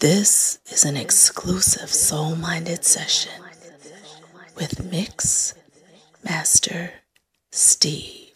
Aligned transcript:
This 0.00 0.58
is 0.66 0.84
an 0.84 0.96
exclusive 0.96 1.88
soul 1.90 2.34
minded 2.34 2.84
session 2.84 3.40
with 4.56 4.84
Mix 4.90 5.54
Master 6.24 6.90
Steve 7.52 8.32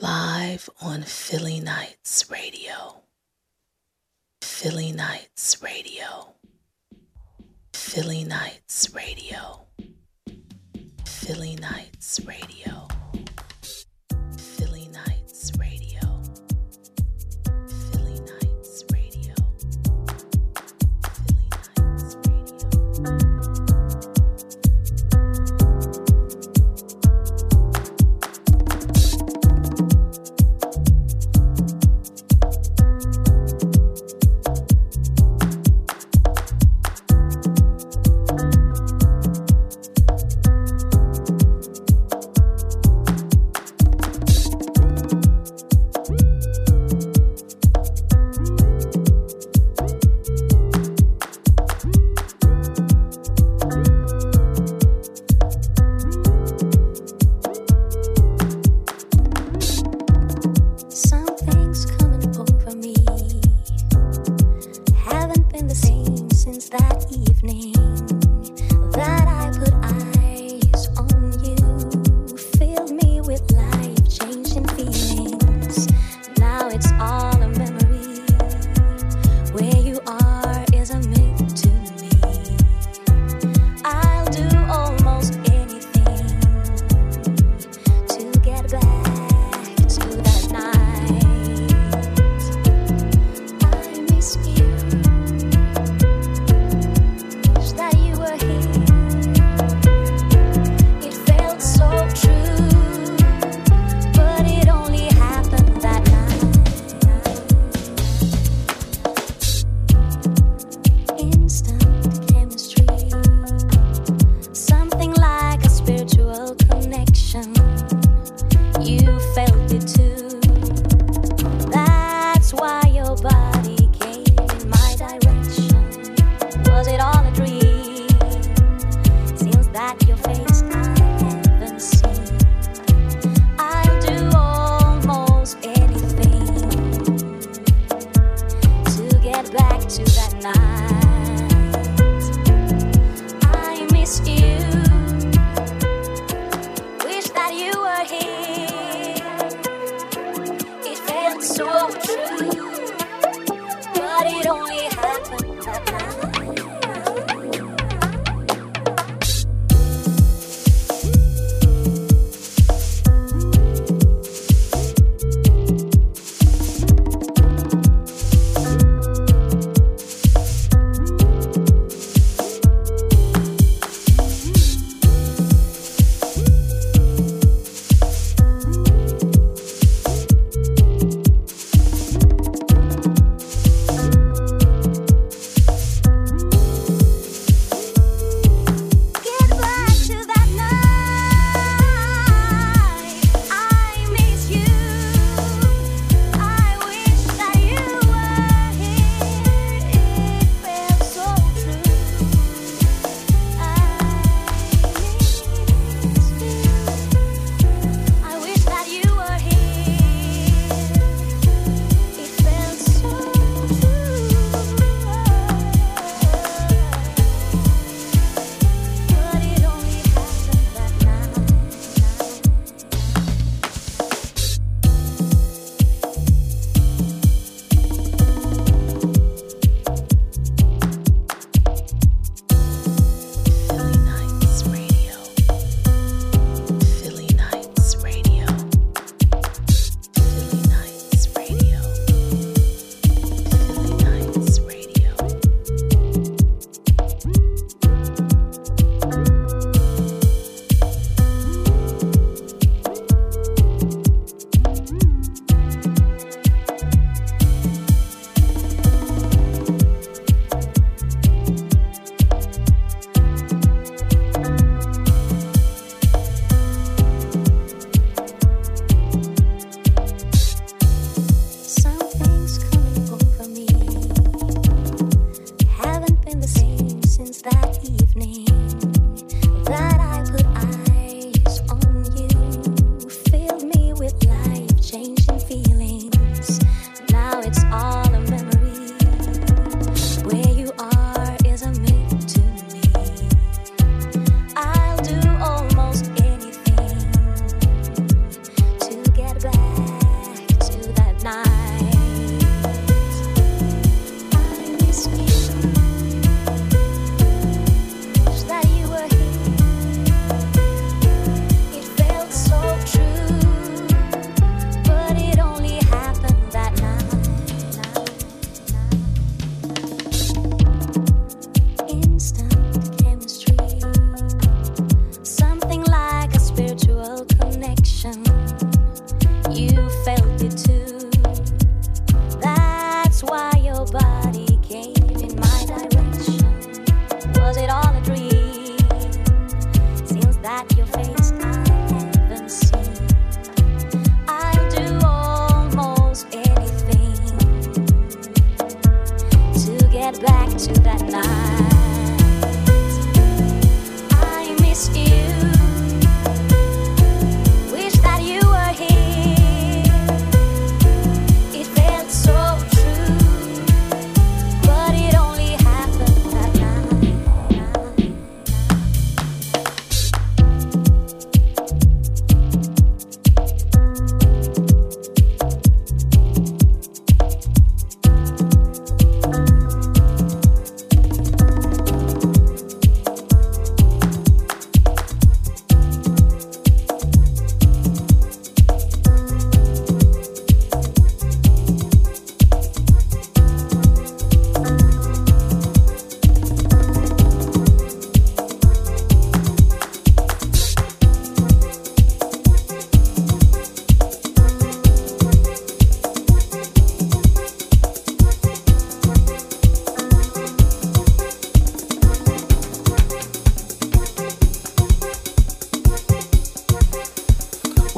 live 0.00 0.68
on 0.80 1.02
Philly 1.02 1.60
Nights 1.60 2.28
Radio. 2.30 3.02
Philly 4.42 4.92
Nights 4.92 5.62
Radio. 5.62 6.34
Philly 7.72 8.24
Nights 8.24 8.92
Radio. 8.92 9.66
Philly 11.04 11.56
Nights 11.56 12.20
Radio. 12.26 12.88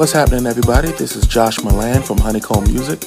What's 0.03 0.11
happening, 0.11 0.47
everybody? 0.47 0.91
This 0.91 1.15
is 1.15 1.29
Josh 1.29 1.63
Milan 1.63 2.03
from 2.03 2.19
Honeycomb 2.19 2.65
Music, 2.65 3.05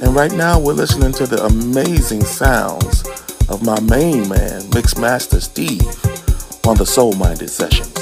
and 0.00 0.14
right 0.14 0.30
now 0.30 0.60
we're 0.60 0.74
listening 0.74 1.10
to 1.14 1.26
the 1.26 1.44
amazing 1.44 2.22
sounds 2.22 3.02
of 3.48 3.64
my 3.64 3.80
main 3.80 4.28
man, 4.28 4.62
Mixmaster 4.70 5.42
Steve, 5.42 5.82
on 6.64 6.76
the 6.76 6.86
Soul 6.86 7.14
Minded 7.14 7.50
Sessions. 7.50 7.95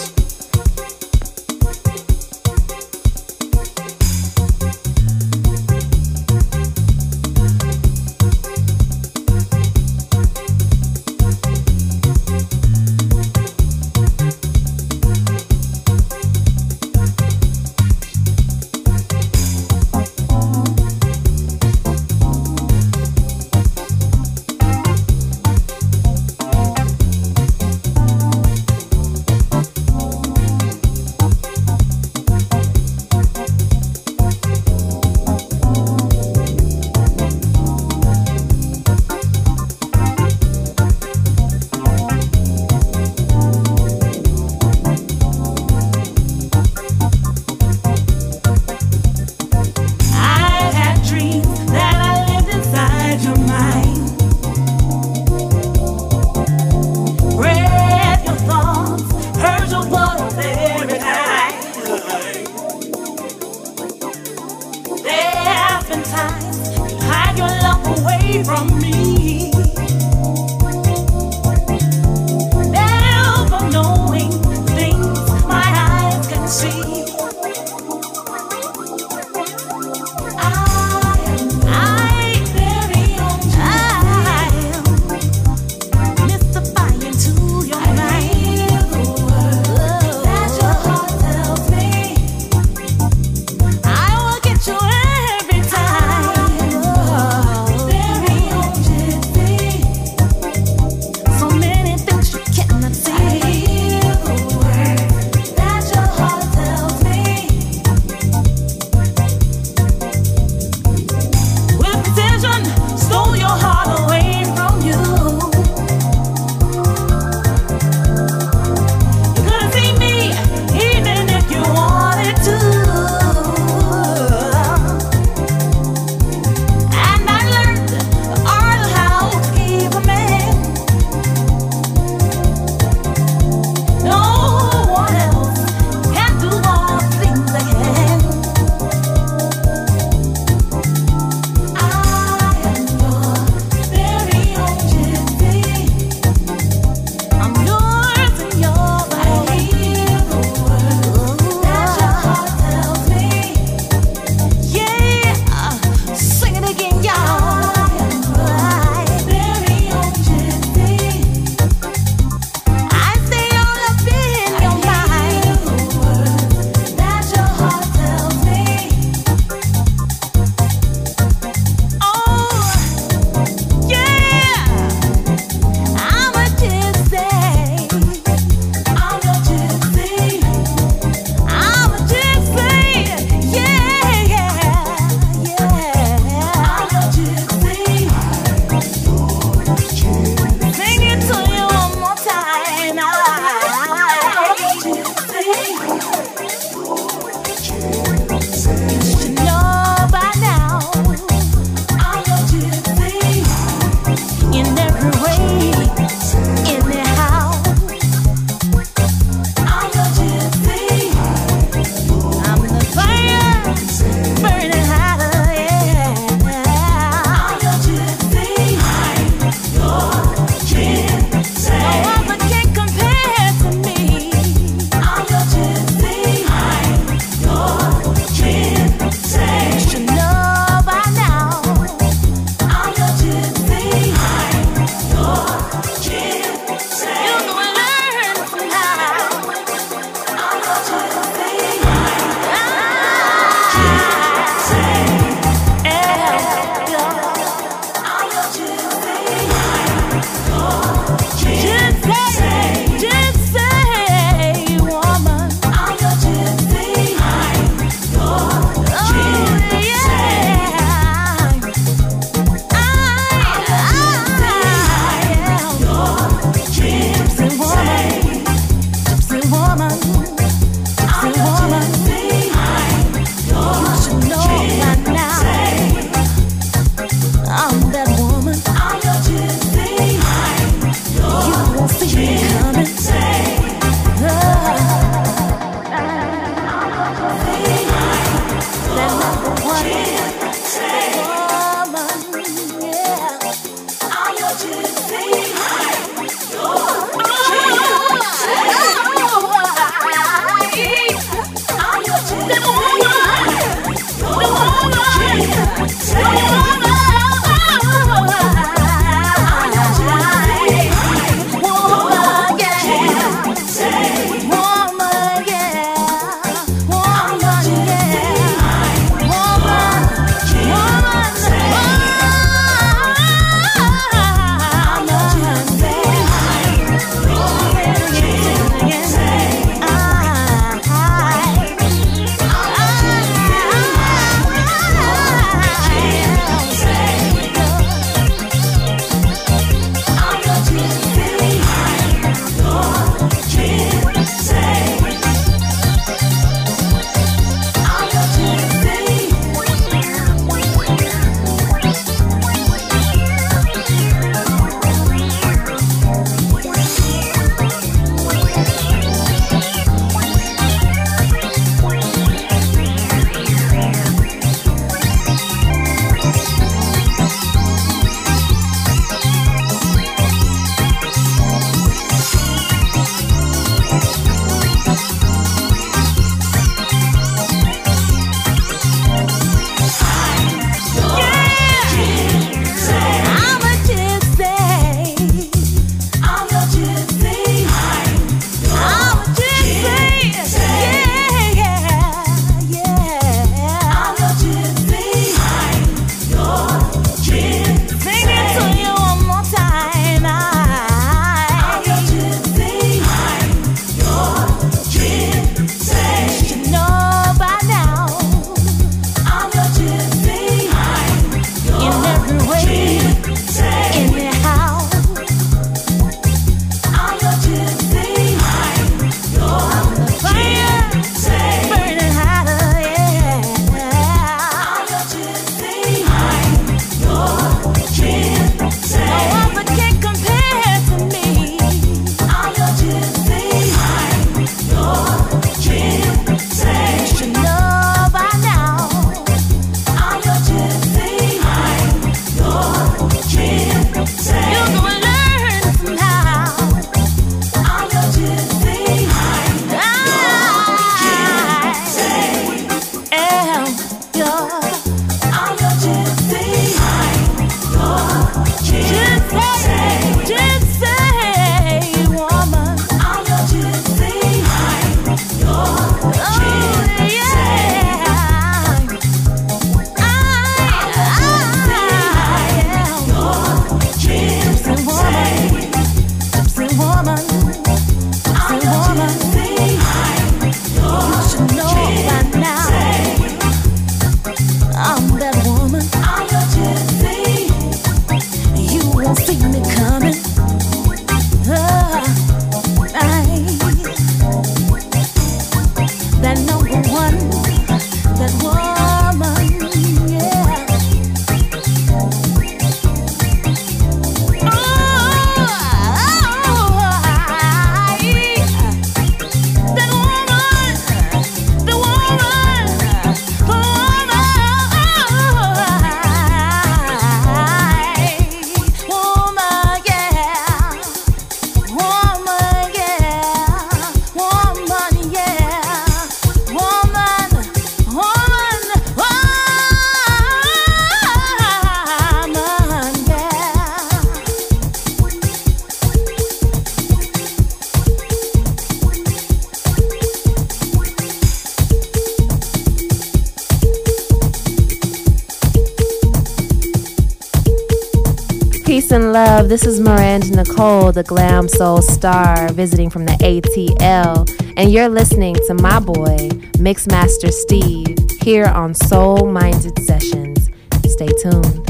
This 549.55 549.67
is 549.67 549.79
Miranda 549.79 550.35
Nicole, 550.35 550.91
the 550.91 551.05
glam 551.05 551.47
soul 551.47 551.81
star, 551.81 552.53
visiting 552.53 552.91
from 552.91 553.07
the 553.07 553.13
ATL, 553.13 554.29
and 554.57 554.73
you're 554.73 554.89
listening 554.89 555.37
to 555.47 555.55
my 555.55 555.79
boy, 555.79 556.17
Mixmaster 556.59 557.31
Steve, 557.31 557.97
here 558.21 558.47
on 558.47 558.75
Soul 558.75 559.31
Minded 559.31 559.79
Sessions. 559.79 560.51
Stay 560.89 561.07
tuned. 561.23 561.64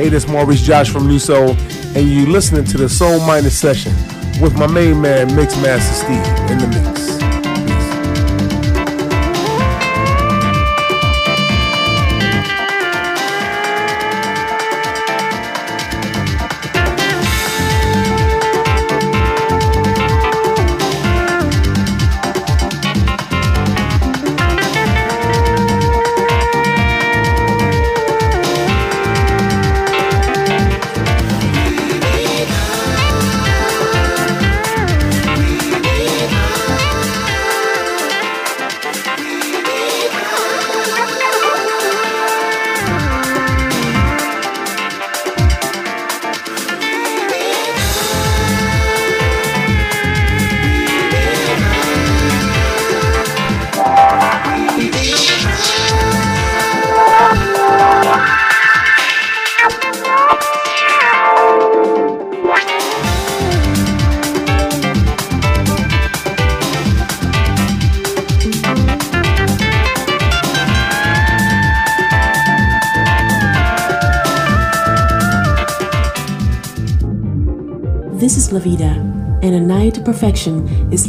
Hey, 0.00 0.08
this 0.08 0.24
is 0.24 0.30
Maurice 0.30 0.62
Josh 0.62 0.88
from 0.88 1.06
New 1.06 1.18
Soul, 1.18 1.50
and 1.94 2.08
you 2.08 2.24
listening 2.24 2.64
to 2.64 2.78
the 2.78 2.88
Soul 2.88 3.20
Minded 3.26 3.50
Session 3.50 3.92
with 4.40 4.56
my 4.56 4.66
main 4.66 4.98
man, 4.98 5.36
Mix 5.36 5.54
Master 5.60 5.92
Steve, 5.92 6.50
in 6.50 6.56
the 6.56 6.68
mix. 6.68 6.89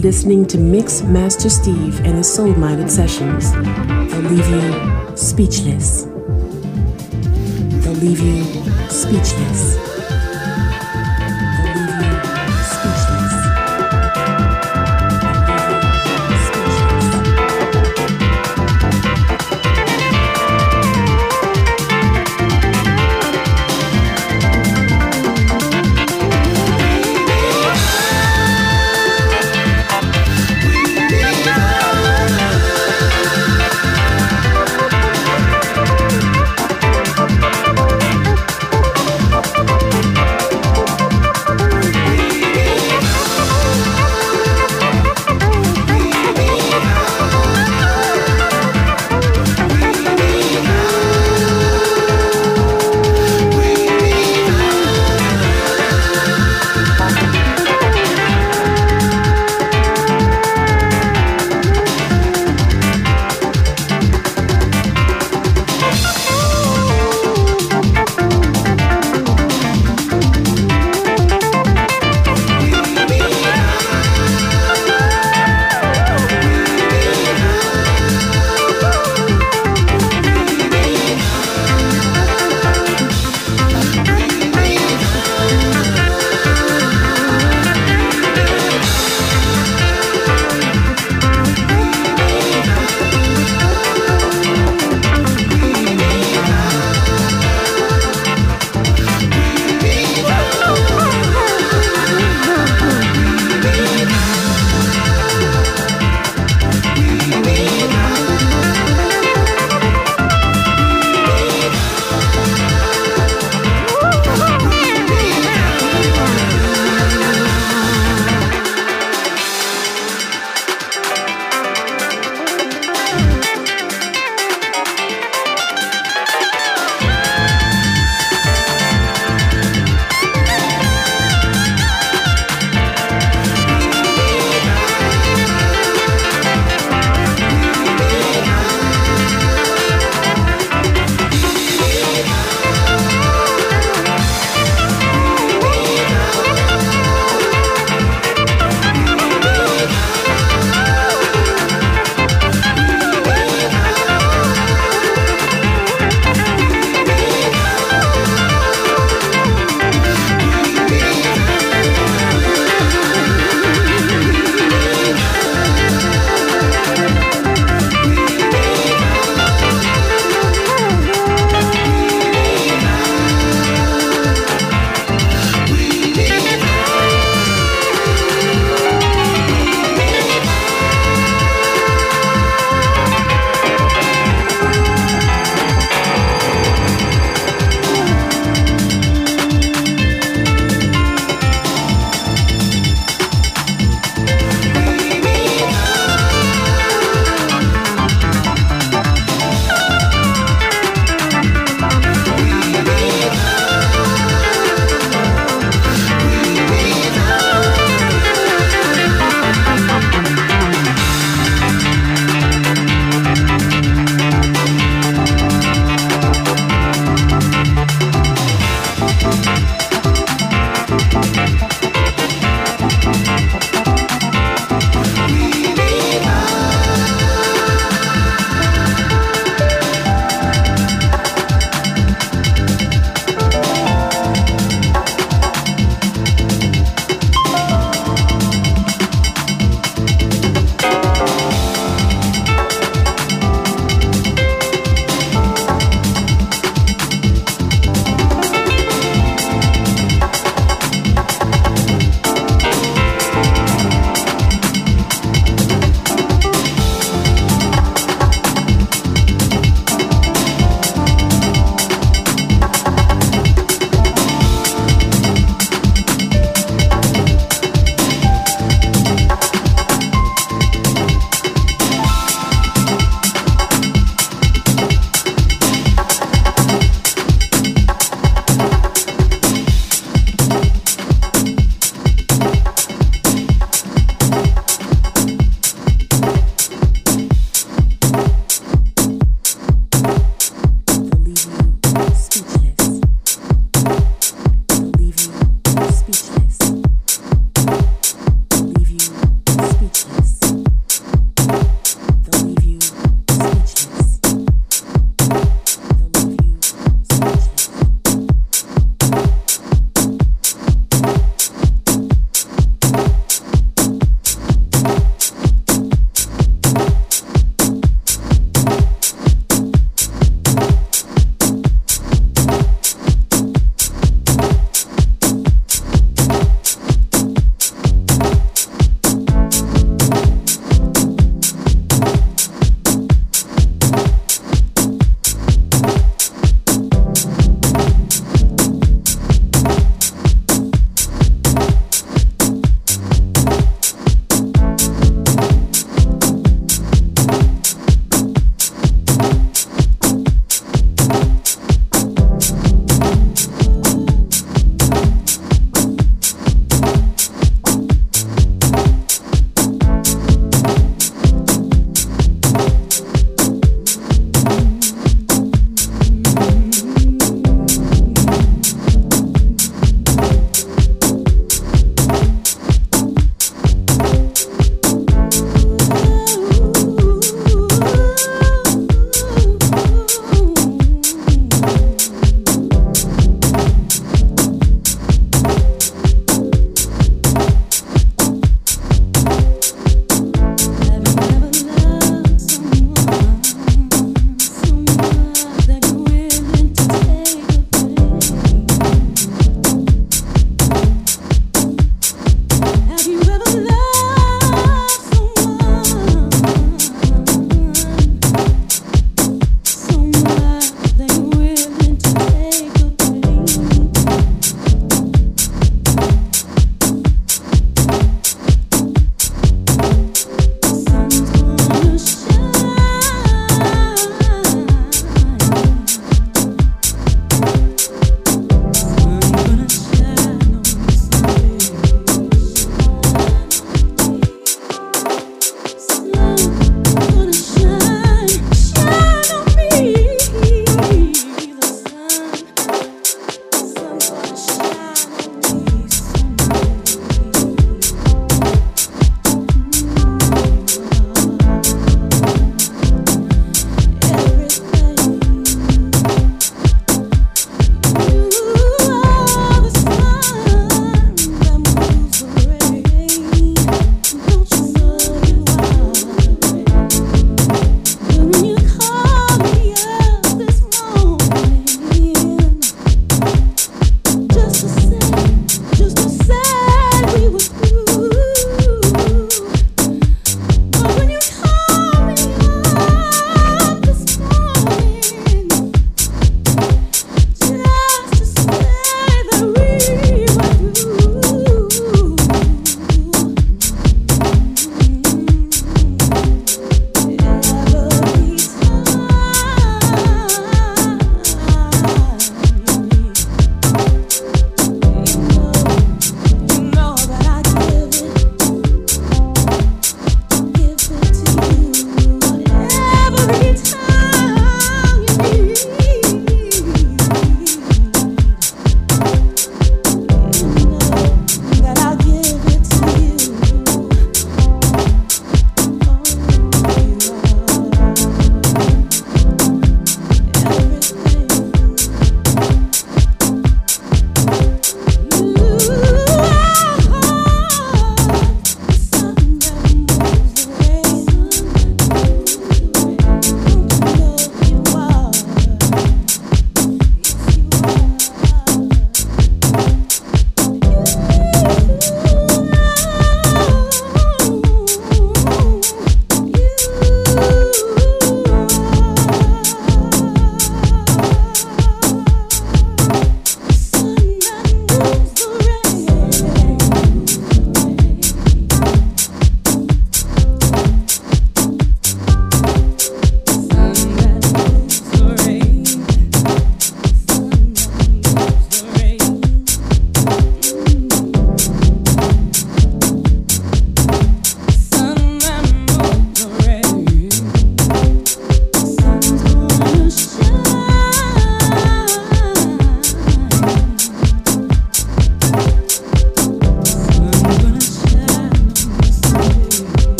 Listening 0.00 0.46
to 0.46 0.56
Mix 0.56 1.02
Master 1.02 1.50
Steve 1.50 2.00
and 2.00 2.16
his 2.16 2.32
soul 2.32 2.54
minded 2.54 2.90
sessions. 2.90 3.52
They'll 3.52 4.22
leave 4.22 4.48
you 4.48 5.16
speechless. 5.16 6.04
They'll 7.84 7.92
leave 7.94 8.20
you 8.20 8.44
speechless. 8.88 9.89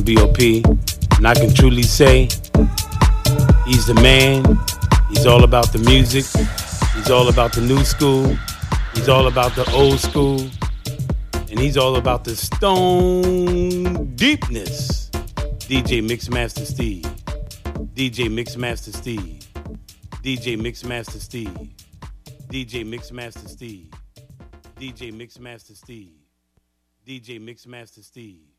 From 0.00 0.14
BOP, 0.14 0.38
and 1.16 1.26
I 1.26 1.34
can 1.34 1.52
truly 1.52 1.82
say 1.82 2.24
he's 3.66 3.86
the 3.86 3.98
man. 4.02 4.44
He's 5.08 5.26
all 5.26 5.44
about 5.44 5.72
the 5.72 5.78
music. 5.78 6.24
He's 6.94 7.10
all 7.10 7.28
about 7.28 7.52
the 7.52 7.60
new 7.60 7.84
school. 7.84 8.36
He's 8.94 9.08
all 9.08 9.26
about 9.26 9.54
the 9.56 9.70
old 9.72 9.98
school. 9.98 10.40
And 11.50 11.58
he's 11.58 11.76
all 11.76 11.96
about 11.96 12.24
the 12.24 12.36
stone 12.36 14.14
deepness. 14.14 15.10
DJ 15.68 16.02
Mixmaster 16.06 16.64
Steve. 16.64 17.02
DJ 17.94 18.28
Mixmaster 18.28 18.94
Steve. 18.94 19.44
DJ 20.32 20.58
Mixmaster 20.58 21.20
Steve. 21.20 21.64
DJ 22.48 22.84
Mixmaster 22.86 23.48
Steve. 23.48 23.90
DJ 24.78 25.12
Mixmaster 25.12 25.76
Steve. 25.76 26.12
DJ 27.06 27.40
Mixmaster 27.40 28.04
Steve. 28.04 28.49